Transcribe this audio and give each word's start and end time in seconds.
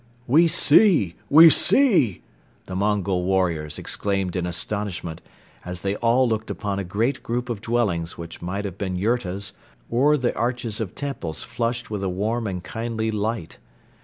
"We 0.25 0.47
see, 0.47 1.15
we 1.29 1.51
see!" 1.51 2.23
the 2.65 2.75
Mongol 2.75 3.23
warriors 3.23 3.77
exclaimed 3.77 4.35
in 4.35 4.47
astonishment, 4.47 5.21
as 5.63 5.81
they 5.81 5.95
all 5.97 6.27
looked 6.27 6.49
upon 6.49 6.79
a 6.79 6.83
great 6.83 7.21
group 7.21 7.51
of 7.51 7.61
dwellings 7.61 8.17
which 8.17 8.41
might 8.41 8.65
have 8.65 8.79
been 8.79 8.95
yurtas 8.95 9.53
or 9.91 10.17
the 10.17 10.35
arches 10.35 10.81
of 10.81 10.95
temples 10.95 11.43
flushed 11.43 11.91
with 11.91 12.03
a 12.03 12.09
warm 12.09 12.47
and 12.47 12.63
kindly 12.63 13.11
light. 13.11 13.59